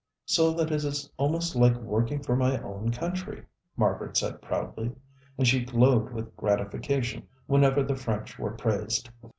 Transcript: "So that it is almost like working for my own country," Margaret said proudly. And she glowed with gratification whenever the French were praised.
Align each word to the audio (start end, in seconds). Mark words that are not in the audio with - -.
"So 0.25 0.51
that 0.53 0.71
it 0.71 0.83
is 0.83 1.07
almost 1.17 1.55
like 1.55 1.75
working 1.77 2.23
for 2.23 2.35
my 2.35 2.59
own 2.63 2.89
country," 2.89 3.45
Margaret 3.77 4.17
said 4.17 4.41
proudly. 4.41 4.93
And 5.37 5.47
she 5.47 5.63
glowed 5.63 6.11
with 6.11 6.35
gratification 6.35 7.27
whenever 7.45 7.83
the 7.83 7.93
French 7.95 8.39
were 8.39 8.49
praised. 8.55 9.11